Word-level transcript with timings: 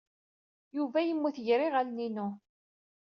Yuba 0.75 0.99
yemmut 1.01 1.37
gar 1.45 1.61
yiɣallen-inu. 1.63 2.27